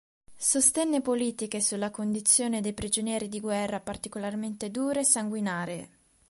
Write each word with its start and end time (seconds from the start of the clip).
Sostenne 0.35 0.99
politiche 1.03 1.61
sulla 1.61 1.91
condizione 1.91 2.59
dei 2.59 2.73
prigionieri 2.73 3.29
di 3.29 3.39
guerra 3.39 3.79
particolarmente 3.79 4.71
dure 4.71 5.01
e 5.01 5.05
sanguinarie. 5.05 5.89